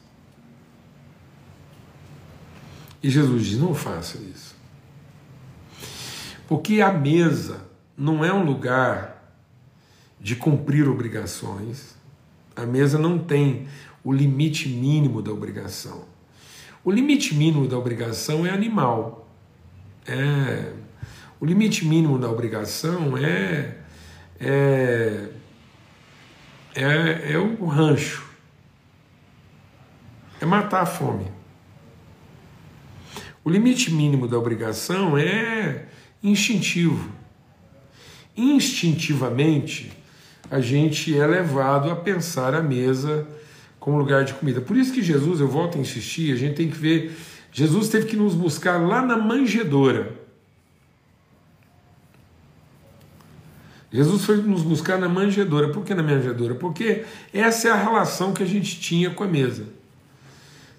E 3.02 3.10
Jesus 3.10 3.46
diz: 3.46 3.58
não 3.58 3.74
faça 3.74 4.18
isso. 4.18 4.56
Porque 6.48 6.82
a 6.82 6.92
mesa 6.92 7.62
não 7.98 8.24
é 8.24 8.34
um 8.34 8.44
lugar 8.44 9.34
de 10.20 10.36
cumprir 10.36 10.88
obrigações, 10.88 11.96
a 12.58 12.66
mesa 12.66 12.98
não 12.98 13.20
tem 13.20 13.68
o 14.04 14.12
limite 14.12 14.68
mínimo 14.68 15.22
da 15.22 15.32
obrigação. 15.32 16.06
O 16.84 16.92
limite 16.92 17.36
mínimo 17.36 17.68
da 17.68 17.78
obrigação 17.78 18.46
é 18.46 18.50
animal. 18.50 19.30
É, 20.08 20.74
o 21.40 21.46
limite 21.46 21.86
mínimo 21.86 22.18
da 22.18 22.30
obrigação 22.30 23.16
é, 23.16 23.78
é, 24.40 25.30
é, 26.74 27.34
é 27.34 27.38
o 27.38 27.66
rancho. 27.66 28.26
É 30.42 30.46
matar 30.46 30.82
a 30.82 30.86
fome. 30.86 31.28
O 33.44 33.50
limite 33.52 33.92
mínimo 33.92 34.28
da 34.28 34.38
obrigação 34.38 35.16
é 35.16 35.86
instintivo. 36.24 37.12
Instintivamente, 38.36 39.92
a 40.50 40.60
gente 40.60 41.18
é 41.18 41.26
levado 41.26 41.90
a 41.92 41.96
pensar 41.96 42.54
a 42.54 42.62
mesa 42.62 43.28
como 43.80 43.98
lugar 43.98 44.24
de 44.24 44.34
comida. 44.34 44.62
Por 44.62 44.76
isso 44.76 44.94
que 44.94 45.02
Jesus, 45.02 45.40
eu 45.40 45.48
volto 45.48 45.78
a 45.78 45.82
insistir, 45.82 46.34
a 46.34 46.36
gente 46.36 46.56
tem 46.56 46.70
que 46.70 46.78
ver, 46.78 47.18
Jesus 47.52 47.90
teve 47.90 48.06
que 48.06 48.16
nos 48.16 48.34
buscar 48.34 48.78
lá 48.78 49.02
na 49.02 49.18
manjedoura. 49.18 50.16
Jesus 53.92 54.26
foi 54.26 54.38
nos 54.38 54.64
buscar 54.64 54.98
na 54.98 55.08
manjedoura. 55.08 55.70
Por 55.70 55.84
que 55.84 55.94
na 55.94 56.04
manjedoura? 56.04 56.56
Porque 56.56 57.06
essa 57.34 57.70
é 57.70 57.72
a 57.72 57.76
relação 57.76 58.34
que 58.34 58.44
a 58.44 58.46
gente 58.46 58.80
tinha 58.80 59.10
com 59.10 59.24
a 59.24 59.28
mesa. 59.28 59.64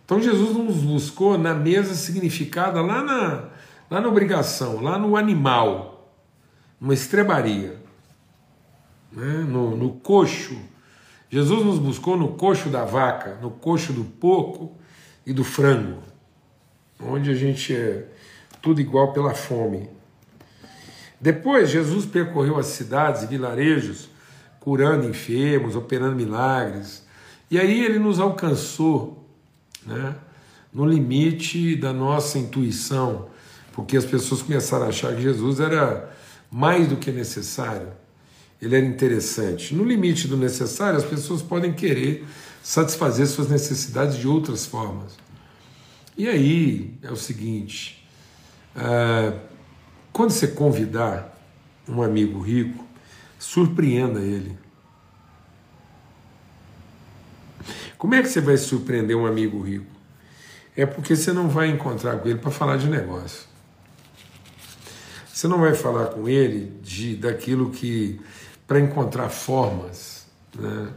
Então 0.05 0.21
Jesus 0.21 0.57
nos 0.57 0.77
buscou 0.77 1.37
na 1.39 1.55
mesa 1.55 1.95
significada 1.95 2.81
lá 2.81 3.03
na, 3.03 3.45
lá 3.91 4.01
na 4.01 4.09
obrigação, 4.09 4.83
lá 4.83 4.99
no 4.99 5.17
animal, 5.17 6.15
numa 6.81 6.95
estrebaria, 6.95 7.78
né? 9.13 9.47
no, 9.49 9.77
no 9.77 9.93
coxo 9.93 10.57
Jesus 11.31 11.65
nos 11.65 11.79
buscou 11.79 12.17
no 12.17 12.29
coxo 12.29 12.71
da 12.71 12.85
vaca, 12.85 13.39
no 13.43 13.51
coxo 13.51 13.93
do 13.93 14.03
porco 14.03 14.75
e 15.27 15.33
do 15.33 15.45
frango, 15.45 15.99
onde 16.99 17.31
a 17.31 17.35
gente 17.35 17.75
é 17.75 18.07
tudo 18.63 18.81
igual 18.81 19.13
pela 19.13 19.35
fome. 19.35 19.91
Depois, 21.21 21.69
Jesus 21.69 22.07
percorreu 22.07 22.57
as 22.57 22.67
cidades 22.67 23.23
e 23.23 23.27
vilarejos, 23.27 24.09
curando 24.59 25.07
enfermos, 25.07 25.77
operando 25.77 26.17
milagres. 26.17 27.07
E 27.51 27.59
aí 27.59 27.85
ele 27.85 27.99
nos 27.99 28.19
alcançou 28.19 29.27
né, 29.85 30.15
no 30.73 30.87
limite 30.87 31.77
da 31.77 31.93
nossa 31.93 32.39
intuição, 32.39 33.29
porque 33.73 33.99
as 33.99 34.07
pessoas 34.07 34.41
começaram 34.41 34.87
a 34.87 34.89
achar 34.89 35.15
que 35.15 35.21
Jesus 35.21 35.61
era 35.61 36.11
mais 36.51 36.89
do 36.89 36.97
que 36.97 37.11
necessário 37.11 37.89
ele 38.61 38.77
era 38.77 38.85
interessante. 38.85 39.75
No 39.75 39.85
limite 39.85 40.27
do 40.27 40.37
necessário, 40.37 40.99
as 40.99 41.05
pessoas 41.05 41.43
podem 41.43 41.73
querer 41.73 42.27
satisfazer 42.63 43.27
suas 43.27 43.49
necessidades 43.49 44.17
de 44.17 44.27
outras 44.27 44.67
formas. 44.67 45.17
E 46.17 46.29
aí 46.29 46.99
é 47.03 47.11
o 47.11 47.17
seguinte: 47.17 48.05
uh, 48.75 49.39
quando 50.13 50.31
você 50.31 50.49
convidar 50.49 51.39
um 51.89 52.03
amigo 52.03 52.41
rico, 52.41 52.85
surpreenda 53.39 54.21
ele. 54.21 54.59
Como 57.97 58.15
é 58.15 58.23
que 58.23 58.29
você 58.29 58.41
vai 58.41 58.57
surpreender 58.57 59.17
um 59.17 59.27
amigo 59.27 59.61
rico? 59.61 59.87
É 60.77 60.87
porque 60.87 61.17
você 61.17 61.33
não 61.33 61.49
vai 61.49 61.69
encontrar 61.69 62.19
com 62.19 62.29
ele 62.29 62.39
para 62.39 62.51
falar 62.51 62.77
de 62.77 62.89
negócio. 62.89 63.49
Você 65.33 65.47
não 65.49 65.61
vai 65.61 65.75
falar 65.75 66.07
com 66.07 66.29
ele 66.29 66.73
de 66.83 67.17
daquilo 67.17 67.71
que 67.71 68.21
para 68.69 68.79
encontrar 68.79 69.31
formas 69.31 70.27
né, 70.55 70.93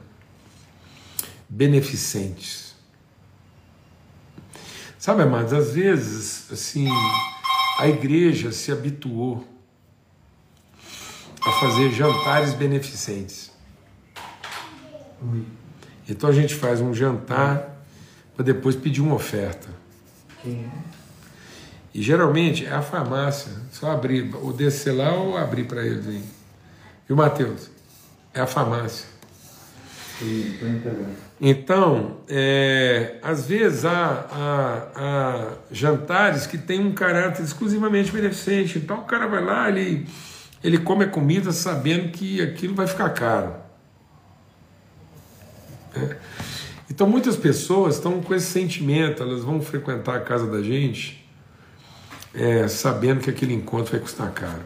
beneficentes. 1.48 2.76
Sabe, 5.00 5.24
amados, 5.24 5.54
às 5.54 5.72
vezes, 5.72 6.52
assim, 6.52 6.88
a 7.80 7.88
igreja 7.88 8.52
se 8.52 8.72
habituou 8.72 9.48
a 11.44 11.52
fazer 11.54 11.92
jantares 11.92 12.54
beneficentes. 12.54 13.50
Então 16.08 16.30
a 16.30 16.34
gente 16.34 16.54
faz 16.54 16.82
um 16.82 16.94
jantar 16.94 17.84
para 18.36 18.44
depois 18.44 18.76
pedir 18.76 19.02
uma 19.02 19.16
oferta. 19.16 19.70
E 21.94 22.02
geralmente 22.02 22.66
é 22.66 22.74
a 22.74 22.82
farmácia, 22.82 23.52
só 23.72 23.92
abrir, 23.92 24.36
ou 24.36 24.52
descer 24.52 24.92
lá 24.92 25.14
ou 25.14 25.38
abrir 25.38 25.64
para 25.64 25.86
eles 25.86 26.06
aí. 26.06 26.41
E 27.10 27.14
o 27.14 27.16
Mateus? 27.16 27.70
É 28.34 28.42
a 28.42 28.48
farmácia. 28.48 29.08
Então, 31.40 32.18
é, 32.30 33.18
às 33.24 33.48
vezes 33.48 33.86
há, 33.86 34.28
há, 34.32 34.88
há, 34.96 35.48
jantares 35.72 36.46
que 36.46 36.58
têm 36.58 36.80
um 36.80 36.92
caráter 36.92 37.44
exclusivamente 37.44 38.12
beneficente. 38.12 38.78
Então 38.78 39.00
o 39.00 39.04
cara 39.04 39.28
vai 39.28 39.44
lá, 39.44 39.68
ele, 39.70 40.08
ele 40.64 40.78
come 40.78 41.06
a 41.06 41.08
comida 41.08 41.52
sabendo 41.52 42.12
que 42.12 42.40
aquilo 42.42 42.76
vai 42.76 42.86
ficar 42.86 43.10
caro. 43.10 43.56
É. 45.96 46.18
Então 46.90 47.08
muitas 47.10 47.36
pessoas 47.36 47.96
estão 47.96 48.22
com 48.22 48.36
esse 48.36 48.46
sentimento, 48.46 49.24
elas 49.24 49.44
vão 49.44 49.60
frequentar 49.62 50.18
a 50.18 50.22
casa 50.22 50.46
da 50.46 50.62
gente 50.62 51.22
é, 52.34 52.68
sabendo 52.68 53.22
que 53.22 53.30
aquele 53.30 53.54
encontro 53.54 53.92
vai 53.92 54.00
custar 54.00 54.32
caro. 54.32 54.64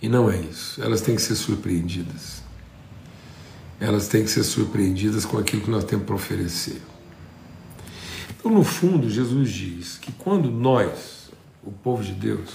E 0.00 0.08
não 0.08 0.30
é 0.30 0.36
isso. 0.36 0.82
Elas 0.82 1.00
têm 1.00 1.16
que 1.16 1.22
ser 1.22 1.34
surpreendidas. 1.34 2.42
Elas 3.80 4.08
têm 4.08 4.24
que 4.24 4.30
ser 4.30 4.44
surpreendidas 4.44 5.24
com 5.24 5.38
aquilo 5.38 5.62
que 5.62 5.70
nós 5.70 5.84
temos 5.84 6.06
para 6.06 6.14
oferecer. 6.14 6.80
Então, 8.38 8.50
no 8.50 8.62
fundo, 8.62 9.10
Jesus 9.10 9.50
diz 9.50 9.98
que 9.98 10.12
quando 10.12 10.50
nós, 10.50 11.30
o 11.62 11.72
povo 11.72 12.02
de 12.02 12.12
Deus, 12.12 12.50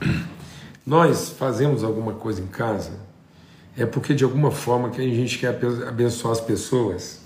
nós 0.86 1.30
fazemos 1.30 1.82
alguma 1.82 2.14
coisa 2.14 2.40
em 2.40 2.46
casa, 2.46 2.98
é 3.76 3.86
porque 3.86 4.14
de 4.14 4.24
alguma 4.24 4.50
forma 4.50 4.90
que 4.90 5.00
a 5.00 5.04
gente 5.04 5.38
quer 5.38 5.58
abençoar 5.88 6.32
as 6.32 6.40
pessoas 6.40 7.20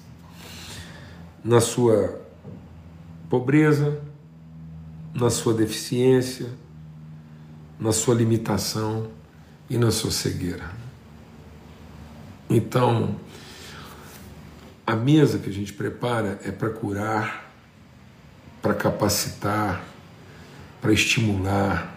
na 1.44 1.60
sua 1.60 2.20
pobreza, 3.28 4.00
na 5.14 5.30
sua 5.30 5.54
deficiência, 5.54 6.46
na 7.78 7.92
sua 7.92 8.14
limitação 8.14 9.10
e 9.68 9.76
na 9.76 9.90
sua 9.90 10.10
cegueira. 10.10 10.70
Então, 12.48 13.16
a 14.86 14.94
mesa 14.94 15.38
que 15.38 15.50
a 15.50 15.52
gente 15.52 15.72
prepara 15.72 16.40
é 16.44 16.52
para 16.52 16.70
curar, 16.70 17.52
para 18.62 18.74
capacitar, 18.74 19.82
para 20.80 20.92
estimular, 20.92 21.94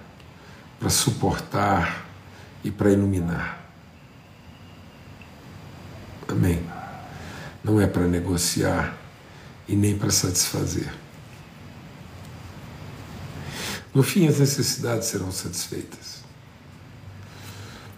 para 0.80 0.90
suportar 0.90 2.06
e 2.64 2.72
para 2.72 2.92
iluminar. 2.92 3.60
Amém. 6.28 6.64
Não 7.64 7.80
é 7.80 7.88
para 7.88 8.08
negociar 8.08 8.98
e 9.68 9.76
nem 9.76 9.98
para 9.98 10.10
satisfazer. 10.10 10.92
No 13.94 14.04
fim, 14.04 14.28
as 14.28 14.40
necessidades 14.40 15.08
serão 15.08 15.32
satisfeitas. 15.32 16.20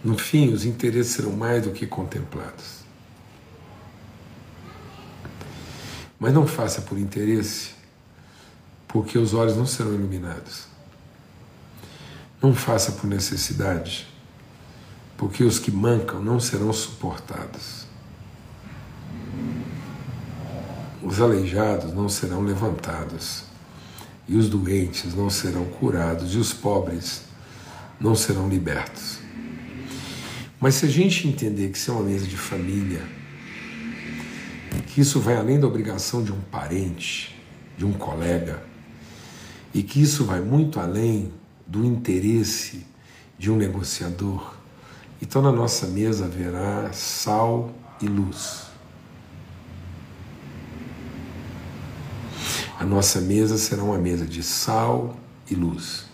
No 0.02 0.18
fim, 0.18 0.52
os 0.52 0.64
interesses 0.64 1.12
serão 1.12 1.32
mais 1.32 1.62
do 1.62 1.70
que 1.70 1.86
contemplados. 1.86 2.82
Mas 6.18 6.32
não 6.32 6.46
faça 6.46 6.80
por 6.80 6.98
interesse, 6.98 7.70
porque 8.88 9.18
os 9.18 9.34
olhos 9.34 9.56
não 9.56 9.66
serão 9.66 9.92
iluminados. 9.92 10.66
Não 12.40 12.54
faça 12.54 12.92
por 12.92 13.06
necessidade, 13.06 14.08
porque 15.16 15.44
os 15.44 15.58
que 15.58 15.70
mancam 15.70 16.22
não 16.22 16.40
serão 16.40 16.72
suportados. 16.72 17.86
Os 21.02 21.20
aleijados 21.20 21.92
não 21.92 22.08
serão 22.08 22.42
levantados, 22.42 23.44
e 24.32 24.36
os 24.36 24.48
doentes 24.48 25.14
não 25.14 25.28
serão 25.28 25.66
curados, 25.66 26.34
e 26.34 26.38
os 26.38 26.54
pobres 26.54 27.24
não 28.00 28.14
serão 28.14 28.48
libertos. 28.48 29.18
Mas 30.58 30.76
se 30.76 30.86
a 30.86 30.88
gente 30.88 31.28
entender 31.28 31.68
que 31.68 31.76
isso 31.76 31.90
é 31.90 31.94
uma 31.94 32.04
mesa 32.04 32.26
de 32.26 32.38
família, 32.38 33.02
que 34.86 35.02
isso 35.02 35.20
vai 35.20 35.36
além 35.36 35.60
da 35.60 35.66
obrigação 35.66 36.24
de 36.24 36.32
um 36.32 36.40
parente, 36.50 37.38
de 37.76 37.84
um 37.84 37.92
colega, 37.92 38.62
e 39.74 39.82
que 39.82 40.00
isso 40.00 40.24
vai 40.24 40.40
muito 40.40 40.80
além 40.80 41.30
do 41.66 41.84
interesse 41.84 42.86
de 43.38 43.50
um 43.50 43.56
negociador, 43.56 44.54
então 45.20 45.42
na 45.42 45.52
nossa 45.52 45.86
mesa 45.86 46.24
haverá 46.24 46.90
sal 46.94 47.70
e 48.00 48.06
luz. 48.06 48.71
A 52.82 52.84
nossa 52.84 53.20
mesa 53.20 53.56
será 53.58 53.84
uma 53.84 53.96
mesa 53.96 54.26
de 54.26 54.42
sal 54.42 55.16
e 55.48 55.54
luz. 55.54 56.04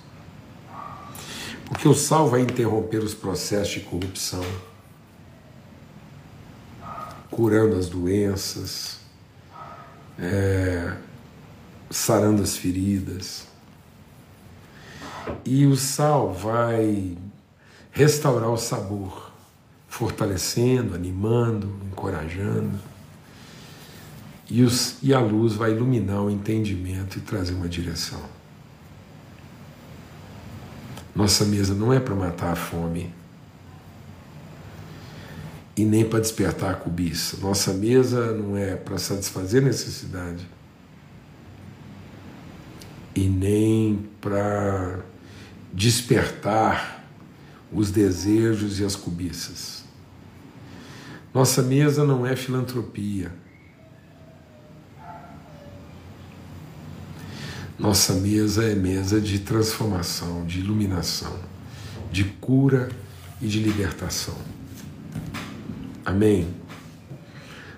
Porque 1.64 1.88
o 1.88 1.94
sal 1.94 2.28
vai 2.28 2.42
interromper 2.42 2.98
os 2.98 3.14
processos 3.14 3.72
de 3.72 3.80
corrupção, 3.80 4.44
curando 7.30 7.74
as 7.74 7.88
doenças, 7.88 8.98
é, 10.18 10.94
sarando 11.88 12.42
as 12.42 12.54
feridas. 12.58 13.46
E 15.46 15.64
o 15.64 15.74
sal 15.74 16.34
vai 16.34 17.16
restaurar 17.90 18.50
o 18.50 18.58
sabor, 18.58 19.32
fortalecendo, 19.88 20.94
animando, 20.94 21.80
encorajando. 21.90 22.78
E, 24.50 24.62
os, 24.62 24.96
e 25.02 25.12
a 25.12 25.20
luz 25.20 25.54
vai 25.54 25.72
iluminar 25.72 26.22
o 26.22 26.30
entendimento 26.30 27.18
e 27.18 27.20
trazer 27.20 27.54
uma 27.54 27.68
direção. 27.68 28.22
Nossa 31.14 31.44
mesa 31.44 31.74
não 31.74 31.92
é 31.92 32.00
para 32.00 32.14
matar 32.14 32.52
a 32.52 32.56
fome 32.56 33.12
e 35.76 35.84
nem 35.84 36.04
para 36.04 36.20
despertar 36.20 36.70
a 36.70 36.74
cobiça. 36.74 37.36
Nossa 37.38 37.72
mesa 37.72 38.32
não 38.32 38.56
é 38.56 38.74
para 38.76 38.98
satisfazer 38.98 39.62
necessidade 39.62 40.46
e 43.14 43.28
nem 43.28 44.08
para 44.20 45.00
despertar 45.72 47.04
os 47.72 47.90
desejos 47.90 48.80
e 48.80 48.84
as 48.84 48.96
cobiças. 48.96 49.84
Nossa 51.34 51.62
mesa 51.62 52.04
não 52.04 52.26
é 52.26 52.34
filantropia. 52.34 53.32
Nossa 57.78 58.12
mesa 58.14 58.64
é 58.64 58.74
mesa 58.74 59.20
de 59.20 59.38
transformação, 59.38 60.44
de 60.44 60.58
iluminação, 60.58 61.36
de 62.10 62.24
cura 62.24 62.88
e 63.40 63.46
de 63.46 63.60
libertação. 63.60 64.34
Amém? 66.04 66.52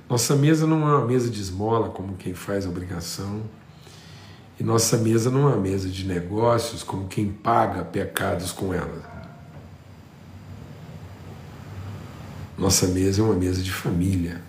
Nossa 0.08 0.34
mesa 0.34 0.66
não 0.66 0.88
é 0.88 0.96
uma 0.96 1.06
mesa 1.06 1.28
de 1.28 1.38
esmola, 1.38 1.90
como 1.90 2.16
quem 2.16 2.32
faz 2.32 2.64
obrigação. 2.64 3.42
E 4.58 4.64
nossa 4.64 4.96
mesa 4.96 5.30
não 5.30 5.42
é 5.42 5.52
uma 5.52 5.60
mesa 5.60 5.88
de 5.88 6.06
negócios, 6.06 6.82
como 6.82 7.06
quem 7.06 7.30
paga 7.30 7.84
pecados 7.84 8.52
com 8.52 8.72
ela. 8.72 9.02
Nossa 12.56 12.86
mesa 12.86 13.20
é 13.20 13.24
uma 13.24 13.34
mesa 13.34 13.62
de 13.62 13.70
família, 13.70 14.40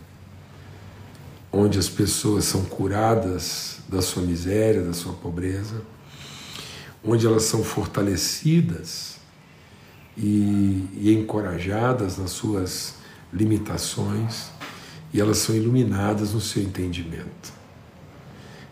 onde 1.51 1.77
as 1.77 1.89
pessoas 1.89 2.45
são 2.45 2.63
curadas 2.63 3.79
da 3.89 4.01
sua 4.01 4.23
miséria, 4.23 4.81
da 4.81 4.93
sua 4.93 5.13
pobreza, 5.13 5.81
onde 7.03 7.25
elas 7.25 7.43
são 7.43 7.63
fortalecidas 7.63 9.17
e, 10.17 10.87
e 10.93 11.13
encorajadas 11.13 12.17
nas 12.17 12.31
suas 12.31 12.95
limitações 13.33 14.51
e 15.13 15.19
elas 15.19 15.37
são 15.39 15.55
iluminadas 15.55 16.33
no 16.33 16.39
seu 16.39 16.63
entendimento. 16.63 17.53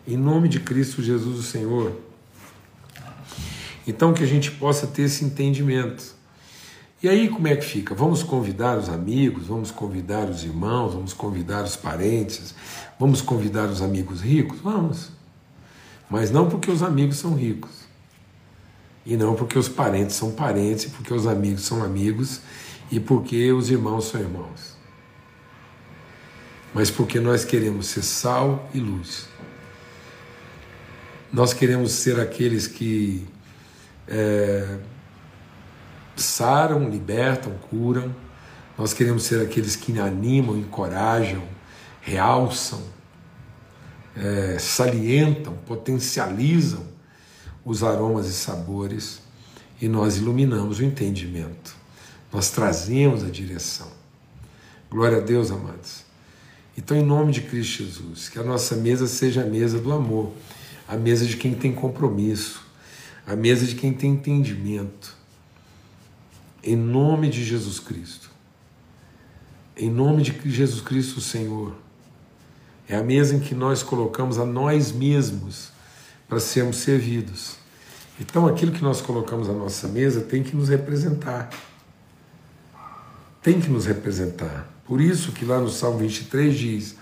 Em 0.08 0.18
nome 0.18 0.48
de 0.48 0.60
Cristo 0.60 1.02
Jesus, 1.02 1.40
o 1.40 1.44
Senhor. 1.44 1.96
Então, 3.86 4.14
que 4.14 4.24
a 4.24 4.28
gente 4.28 4.52
possa 4.52 4.88
ter 4.88 5.04
esse 5.04 5.26
entendimento. 5.26 6.16
E 7.02 7.08
aí, 7.08 7.30
como 7.30 7.48
é 7.48 7.56
que 7.56 7.64
fica? 7.64 7.96
Vamos 7.96 8.24
convidar 8.24 8.78
os 8.78 8.90
amigos, 8.90 9.48
vamos 9.48 9.72
convidar 9.72 10.30
os 10.30 10.44
irmãos, 10.44 10.94
vamos 10.94 11.14
convidar 11.14 11.64
os 11.64 11.78
parentes, 11.78 12.54
Vamos 13.00 13.22
convidar 13.22 13.70
os 13.70 13.82
amigos 13.82 14.20
ricos? 14.20 14.60
Vamos. 14.60 15.10
Mas 16.10 16.30
não 16.30 16.50
porque 16.50 16.70
os 16.70 16.84
amigos 16.84 17.16
são 17.16 17.34
ricos. 17.34 17.72
E 19.06 19.16
não 19.16 19.36
porque 19.36 19.58
os 19.58 19.70
parentes 19.70 20.18
são 20.18 20.32
parentes, 20.32 20.86
porque 20.86 21.14
os 21.14 21.26
amigos 21.26 21.62
são 21.62 21.82
amigos 21.82 22.42
e 22.92 23.00
porque 23.00 23.54
os 23.54 23.72
irmãos 23.72 24.10
são 24.10 24.20
irmãos. 24.20 24.78
Mas 26.74 26.92
porque 26.92 27.22
nós 27.22 27.46
queremos 27.46 27.88
ser 27.88 28.04
sal 28.04 28.70
e 28.74 28.80
luz. 28.82 29.30
Nós 31.32 31.54
queremos 31.54 31.94
ser 31.94 32.20
aqueles 32.20 32.68
que 32.68 33.26
é, 34.10 34.78
saram, 36.22 36.90
libertam, 36.90 37.54
curam. 37.70 38.14
Nós 38.78 38.94
queremos 38.94 39.24
ser 39.24 39.42
aqueles 39.42 39.76
que 39.76 39.98
animam, 40.00 40.58
encorajam, 40.58 41.44
realçam, 42.02 42.82
é, 44.16 44.58
salientam, 44.60 45.54
potencializam 45.66 46.88
os 47.64 47.84
aromas 47.84 48.28
e 48.28 48.34
sabores 48.34 49.22
e 49.82 49.88
nós 49.88 50.18
iluminamos 50.18 50.80
o 50.80 50.84
entendimento, 50.84 51.76
nós 52.32 52.50
trazemos 52.50 53.24
a 53.24 53.30
direção. 53.30 53.88
Glória 54.90 55.18
a 55.18 55.22
Deus, 55.22 55.52
amados. 55.52 56.04
Então, 56.78 56.98
em 56.98 57.04
nome 57.04 57.32
de 57.32 57.42
Cristo 57.42 57.84
Jesus, 57.84 58.30
que 58.30 58.40
a 58.40 58.44
nossa 58.44 58.76
mesa 58.76 59.08
seja 59.08 59.44
a 59.44 59.46
mesa 59.46 59.80
do 59.80 59.92
amor, 59.92 60.32
a 60.88 60.96
mesa 60.96 61.26
de 61.26 61.38
quem 61.38 61.54
tem 61.54 61.74
compromisso, 61.74 62.66
a 63.26 63.36
mesa 63.36 63.66
de 63.66 63.76
quem 63.76 63.94
tem 63.94 64.14
entendimento. 64.14 65.16
Em 66.64 66.76
nome 66.76 67.30
de 67.30 67.44
Jesus 67.44 67.80
Cristo. 67.80 68.30
Em 69.78 69.90
nome 69.90 70.24
de 70.24 70.50
Jesus 70.50 70.82
Cristo, 70.82 71.22
Senhor 71.22 71.76
é 72.90 72.96
a 72.96 73.04
mesa 73.04 73.36
em 73.36 73.40
que 73.40 73.54
nós 73.54 73.84
colocamos 73.84 74.40
a 74.40 74.46
nós 74.46 74.92
mesmos 74.92 75.70
para 76.28 76.40
sermos 76.40 76.78
servidos. 76.78 77.56
Então, 78.20 78.48
aquilo 78.48 78.72
que 78.72 78.82
nós 78.82 79.00
colocamos 79.00 79.48
à 79.48 79.54
nossa 79.54 79.88
mesa 79.88 80.22
tem 80.22 80.42
que 80.42 80.56
nos 80.56 80.70
representar. 80.70 81.52
Tem 83.44 83.62
que 83.62 83.70
nos 83.70 83.86
representar. 83.86 84.68
Por 84.86 85.00
isso 85.00 85.32
que 85.32 85.46
lá 85.46 85.60
no 85.60 85.70
Salmo 85.70 86.00
23 86.00 86.58
diz: 86.58 86.96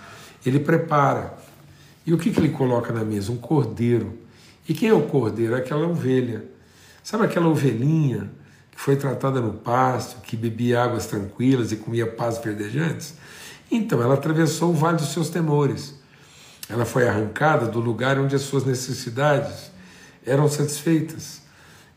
Ele 0.44 0.60
prepara. 0.60 1.38
E 2.06 2.12
o 2.12 2.18
que, 2.18 2.30
que 2.30 2.38
ele 2.38 2.50
coloca 2.50 2.92
na 2.92 3.02
mesa? 3.02 3.32
Um 3.32 3.38
cordeiro. 3.38 4.18
E 4.68 4.74
quem 4.74 4.90
é 4.90 4.94
o 4.94 5.02
cordeiro? 5.02 5.56
Aquela 5.56 5.86
ovelha. 5.86 6.44
Sabe 7.02 7.24
aquela 7.24 7.48
ovelhinha 7.48 8.30
que 8.78 8.84
foi 8.84 8.94
tratada 8.94 9.40
no 9.40 9.54
pasto, 9.54 10.20
que 10.20 10.36
bebia 10.36 10.84
águas 10.84 11.06
tranquilas 11.06 11.72
e 11.72 11.76
comia 11.76 12.06
paz 12.06 12.38
verdejantes? 12.38 13.14
Então 13.68 14.00
ela 14.00 14.14
atravessou 14.14 14.70
o 14.70 14.72
vale 14.72 14.98
dos 14.98 15.12
seus 15.12 15.28
temores. 15.28 15.94
Ela 16.68 16.84
foi 16.84 17.08
arrancada 17.08 17.66
do 17.66 17.80
lugar 17.80 18.20
onde 18.20 18.36
as 18.36 18.42
suas 18.42 18.64
necessidades 18.64 19.72
eram 20.24 20.48
satisfeitas. 20.48 21.42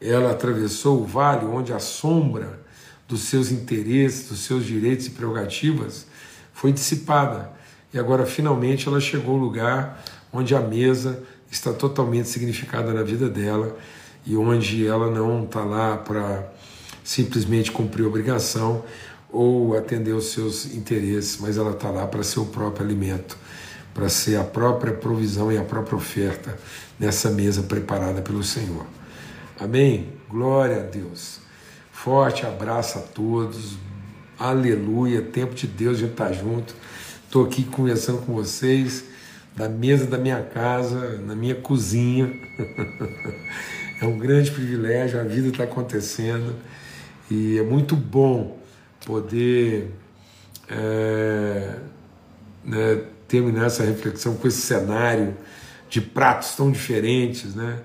Ela 0.01 0.31
atravessou 0.31 1.03
o 1.03 1.05
vale 1.05 1.45
onde 1.45 1.71
a 1.71 1.77
sombra 1.77 2.59
dos 3.07 3.21
seus 3.21 3.51
interesses, 3.51 4.29
dos 4.29 4.39
seus 4.39 4.65
direitos 4.65 5.05
e 5.05 5.11
prerrogativas 5.11 6.07
foi 6.51 6.73
dissipada. 6.73 7.51
E 7.93 7.99
agora 7.99 8.25
finalmente 8.25 8.87
ela 8.87 8.99
chegou 8.99 9.35
ao 9.35 9.39
lugar 9.39 10.03
onde 10.33 10.55
a 10.55 10.59
mesa 10.59 11.21
está 11.51 11.73
totalmente 11.73 12.27
significada 12.27 12.91
na 12.91 13.03
vida 13.03 13.29
dela 13.29 13.77
e 14.25 14.35
onde 14.35 14.87
ela 14.87 15.11
não 15.11 15.43
está 15.43 15.63
lá 15.63 15.97
para 15.97 16.49
simplesmente 17.03 17.71
cumprir 17.71 18.05
obrigação, 18.05 18.83
ou 19.31 19.77
atender 19.77 20.11
os 20.11 20.31
seus 20.33 20.65
interesses, 20.73 21.37
mas 21.39 21.57
ela 21.57 21.71
está 21.71 21.89
lá 21.89 22.05
para 22.05 22.21
ser 22.21 22.39
o 22.39 22.45
próprio 22.45 22.85
alimento, 22.85 23.37
para 23.93 24.09
ser 24.09 24.35
a 24.35 24.43
própria 24.43 24.93
provisão 24.93 25.51
e 25.51 25.57
a 25.57 25.63
própria 25.63 25.95
oferta 25.95 26.57
nessa 26.99 27.29
mesa 27.29 27.63
preparada 27.63 28.21
pelo 28.21 28.43
Senhor. 28.43 28.85
Amém? 29.59 30.09
Glória 30.29 30.77
a 30.77 30.83
Deus. 30.83 31.39
Forte 31.91 32.45
abraço 32.45 32.97
a 32.97 33.01
todos. 33.01 33.77
Aleluia. 34.37 35.21
Tempo 35.21 35.53
de 35.53 35.67
Deus, 35.67 35.97
a 35.97 36.01
gente 36.01 36.13
tá 36.13 36.31
junto. 36.31 36.73
Estou 37.25 37.45
aqui 37.45 37.63
conversando 37.63 38.19
com 38.25 38.33
vocês 38.33 39.05
da 39.55 39.69
mesa 39.69 40.05
da 40.05 40.17
minha 40.17 40.41
casa, 40.41 41.17
na 41.19 41.35
minha 41.35 41.55
cozinha. 41.55 42.27
é 44.01 44.05
um 44.05 44.17
grande 44.17 44.51
privilégio, 44.51 45.19
a 45.19 45.23
vida 45.23 45.49
está 45.49 45.63
acontecendo 45.63 46.55
e 47.31 47.57
é 47.57 47.63
muito 47.63 47.95
bom 47.95 48.59
poder 49.05 49.89
é, 50.67 51.77
né, 52.61 53.03
terminar 53.25 53.67
essa 53.67 53.85
reflexão 53.85 54.35
com 54.35 54.49
esse 54.49 54.59
cenário 54.59 55.37
de 55.89 56.01
pratos 56.01 56.53
tão 56.55 56.69
diferentes, 56.69 57.55
né? 57.55 57.79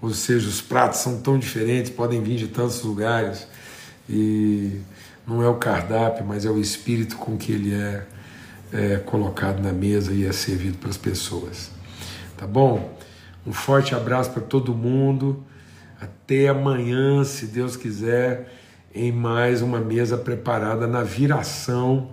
Ou 0.00 0.10
seja, 0.10 0.48
os 0.48 0.60
pratos 0.60 1.00
são 1.00 1.20
tão 1.20 1.36
diferentes, 1.36 1.90
podem 1.90 2.22
vir 2.22 2.36
de 2.36 2.46
tantos 2.46 2.80
lugares 2.82 3.48
e 4.08 4.80
não 5.26 5.42
é 5.42 5.48
o 5.48 5.56
cardápio, 5.56 6.24
mas 6.24 6.44
é 6.44 6.50
o 6.50 6.60
espírito 6.60 7.16
com 7.16 7.36
que 7.36 7.50
ele 7.50 7.74
é, 7.74 8.06
é 8.72 8.96
colocado 8.98 9.60
na 9.60 9.72
mesa 9.72 10.12
e 10.12 10.24
é 10.24 10.30
servido 10.30 10.78
para 10.78 10.90
as 10.90 10.96
pessoas. 10.96 11.72
Tá 12.36 12.46
bom? 12.46 12.96
Um 13.44 13.52
forte 13.52 13.96
abraço 13.96 14.30
para 14.30 14.42
todo 14.42 14.72
mundo. 14.72 15.44
Até 16.00 16.46
amanhã, 16.46 17.24
se 17.24 17.46
Deus 17.46 17.76
quiser, 17.76 18.48
em 18.96 19.12
mais 19.12 19.60
uma 19.60 19.78
mesa 19.78 20.16
preparada 20.16 20.86
na 20.86 21.02
viração 21.02 22.08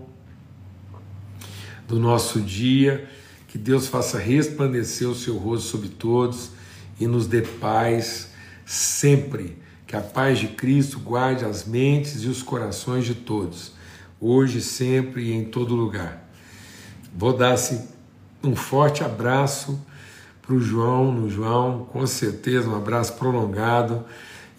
do 1.88 1.98
nosso 1.98 2.42
dia. 2.42 3.10
Que 3.48 3.58
Deus 3.58 3.88
faça 3.88 4.18
resplandecer 4.18 5.08
o 5.08 5.16
seu 5.16 5.38
rosto 5.38 5.70
sobre 5.70 5.88
todos 5.88 6.52
e 7.00 7.08
nos 7.08 7.26
dê 7.26 7.42
paz 7.42 8.32
sempre. 8.66 9.58
Que 9.88 9.96
a 9.96 10.02
paz 10.02 10.40
de 10.40 10.50
Cristo 10.50 11.00
guarde 11.00 11.46
as 11.46 11.66
mentes 11.66 12.24
e 12.24 12.28
os 12.28 12.44
corações 12.44 13.06
de 13.06 13.16
todos, 13.16 13.72
hoje, 14.20 14.60
sempre 14.60 15.30
e 15.30 15.34
em 15.34 15.46
todo 15.46 15.76
lugar. 15.76 16.28
Vou 17.16 17.32
dar 17.32 17.54
assim, 17.54 17.88
um 18.44 18.56
forte 18.56 19.04
abraço 19.04 19.80
para 20.42 20.54
o 20.54 20.60
João, 20.60 21.14
no 21.14 21.30
João, 21.30 21.86
com 21.86 22.06
certeza, 22.06 22.68
um 22.68 22.76
abraço 22.76 23.14
prolongado 23.14 24.04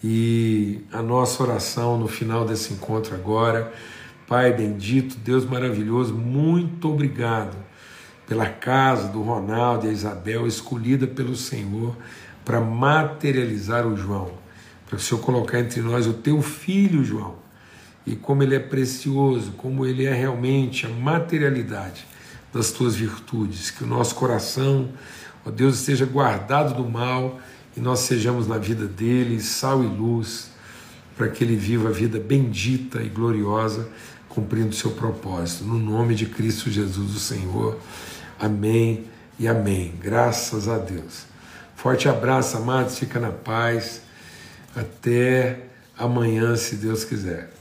e 0.07 0.83
a 0.93 1.01
nossa 1.01 1.43
oração 1.43 1.99
no 1.99 2.07
final 2.07 2.45
desse 2.45 2.75
encontro 2.75 3.14
agora. 3.14 3.73
Pai 4.29 4.53
bendito, 4.53 5.17
Deus 5.17 5.47
maravilhoso, 5.47 6.12
muito 6.12 6.90
obrigado 6.90 7.57
pela 8.27 8.45
casa 8.45 9.09
do 9.09 9.23
Ronaldo 9.23 9.87
e 9.87 9.88
a 9.88 9.93
Isabel 9.93 10.47
escolhida 10.47 11.07
pelo 11.07 11.35
Senhor 11.35 11.97
para 12.45 12.61
materializar 12.61 13.87
o 13.87 13.97
João, 13.97 14.33
para 14.87 14.97
o 14.97 15.01
Senhor 15.01 15.23
colocar 15.23 15.59
entre 15.59 15.81
nós 15.81 16.07
o 16.07 16.12
teu 16.12 16.43
filho, 16.43 17.03
João, 17.03 17.37
e 18.07 18.14
como 18.14 18.43
ele 18.43 18.57
é 18.57 18.61
precioso, 18.61 19.53
como 19.53 19.87
ele 19.87 20.05
é 20.05 20.12
realmente 20.12 20.85
a 20.85 20.90
materialidade 20.90 22.07
das 22.53 22.71
tuas 22.71 22.95
virtudes, 22.95 23.71
que 23.71 23.83
o 23.83 23.87
nosso 23.87 24.14
coração, 24.17 24.90
ó 25.47 25.51
Deus, 25.51 25.77
esteja 25.77 26.05
guardado 26.05 26.75
do 26.75 26.87
mal 26.87 27.40
e 27.77 27.81
nós 27.81 28.01
sejamos 28.01 28.47
na 28.47 28.59
vida 28.59 28.87
dele 28.87 29.41
sal 29.41 29.83
e 29.83 29.87
luz, 29.87 30.51
para 31.17 31.29
que 31.29 31.45
ele 31.45 31.57
viva 31.57 31.89
a 31.89 31.93
vida 31.93 32.19
bendita 32.19 33.03
e 33.03 33.09
gloriosa, 33.09 33.89
cumprindo 34.29 34.71
o 34.71 34.73
seu 34.73 34.91
propósito. 34.93 35.65
No 35.65 35.79
nome 35.79 36.15
de 36.15 36.27
Cristo 36.27 36.71
Jesus, 36.71 37.15
o 37.15 37.21
Senhor. 37.21 37.79
Amém 38.39 39.05
e 39.39 39.47
amém. 39.47 39.95
Graças 40.01 40.69
a 40.69 40.79
Deus. 40.79 41.25
Forte 41.77 42.09
abraço, 42.09 42.57
amados. 42.57 42.99
Fica 42.99 43.21
na 43.21 43.31
paz. 43.31 44.03
Até 44.75 45.67
amanhã, 45.97 46.57
se 46.57 46.77
Deus 46.77 47.05
quiser. 47.05 47.54